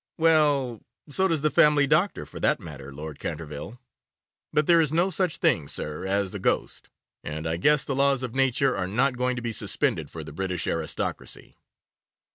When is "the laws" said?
7.85-8.23